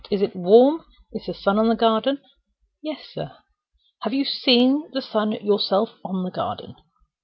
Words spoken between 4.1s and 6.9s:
you seen the sun yourself on the garden?"